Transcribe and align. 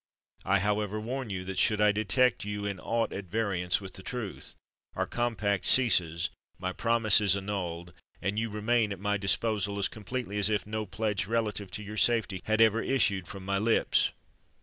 I 0.45 0.57
however 0.57 0.99
warn 0.99 1.29
you, 1.29 1.43
that 1.45 1.59
should 1.59 1.79
I 1.79 1.91
detect 1.91 2.43
you 2.43 2.65
in 2.65 2.79
aught 2.79 3.13
at 3.13 3.25
variance 3.25 3.79
with 3.79 3.93
the 3.93 4.01
truth, 4.01 4.55
our 4.95 5.05
compact 5.05 5.63
ceases—my 5.65 6.73
promise 6.73 7.21
is 7.21 7.37
annulled—and 7.37 8.39
you 8.39 8.49
remain 8.49 8.91
at 8.91 8.99
my 8.99 9.17
disposal 9.17 9.77
as 9.77 9.87
completely 9.87 10.39
as 10.39 10.49
if 10.49 10.65
no 10.65 10.87
pledge 10.87 11.27
relative 11.27 11.69
to 11.73 11.83
your 11.83 11.97
safety 11.97 12.41
had 12.45 12.61
ever 12.61 12.81
issued 12.81 13.27
from 13.27 13.45
my 13.45 13.59
lips. 13.59 14.11